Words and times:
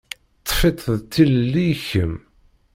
Ṭṭef-itt 0.39 0.83
d 0.99 1.03
tilelli 1.11 1.65
i 1.73 1.75
kemm. 1.87 2.13